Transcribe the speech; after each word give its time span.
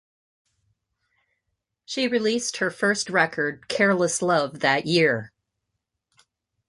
She 1.85 2.07
released 2.07 2.57
her 2.57 2.71
first 2.71 3.07
record 3.11 3.67
"Careless 3.67 4.23
Love" 4.23 4.61
that 4.61 4.87
year. 4.87 5.31